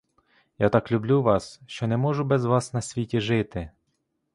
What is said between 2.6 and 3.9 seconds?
на світі жити.